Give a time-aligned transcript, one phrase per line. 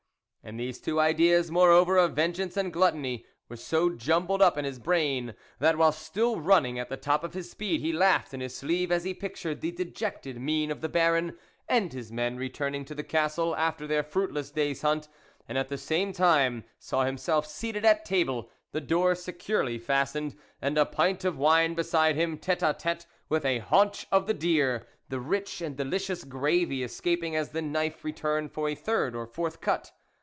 [0.43, 4.79] And these two ideas, moreover, of vengeance and gluttony, were so jumbled up in his
[4.79, 8.57] brain, that while still running at the top of his speed he laughed in his
[8.57, 11.37] sleeve, as he pictured the dejected mien of the Baron
[11.69, 15.07] and his men returning to the castle after their fruitless day's hunt,
[15.47, 20.75] and at the same time saw himself seated at table, the door securely fastened, and
[20.75, 24.87] a pint of wine beside him, tete a tete with a haunch of the deer,
[25.07, 29.61] the rich and delicious gravy escaping as the knife returned for a third or fourth
[29.61, 29.91] cut.